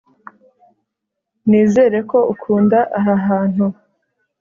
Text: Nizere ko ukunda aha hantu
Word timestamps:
Nizere 1.49 1.97
ko 2.09 2.17
ukunda 2.33 2.79
aha 2.97 3.13
hantu 3.27 3.65